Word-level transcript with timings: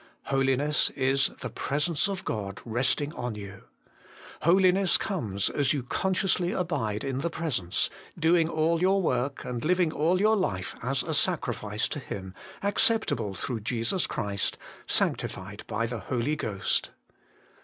Holiness 0.33 0.89
is 0.95 1.29
the 1.41 1.49
Presence 1.51 2.09
of 2.09 2.25
God 2.25 2.59
resting 2.65 3.13
on 3.13 3.35
you. 3.35 3.65
Holiness 4.41 4.97
comes 4.97 5.47
as 5.47 5.73
you 5.73 5.83
consciously 5.83 6.51
abide 6.51 7.03
in 7.03 7.19
that 7.19 7.29
Presence, 7.29 7.87
doing 8.17 8.49
all 8.49 8.81
your 8.81 8.99
work, 8.99 9.45
and 9.45 9.63
living 9.63 9.91
all 9.93 10.19
your 10.19 10.35
life 10.35 10.73
as 10.81 11.03
a 11.03 11.13
sacrifice 11.13 11.87
to 11.89 11.99
Him, 11.99 12.33
acceptable 12.63 13.35
250 13.35 13.45
HOLY 13.45 13.57
IN 13.57 13.59
CHRIST. 13.59 13.67
through 13.67 13.77
Jesus 13.99 14.07
Christ, 14.07 14.57
sanctified 14.87 15.63
by 15.67 15.85
the 15.85 15.99
Holy 15.99 16.35
Ghost. 16.35 16.89